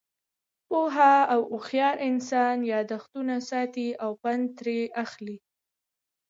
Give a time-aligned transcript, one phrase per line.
[0.67, 0.95] پوه
[1.33, 5.37] او هوشیار انسان، یاداښتونه ساتي او پند ترې اخلي.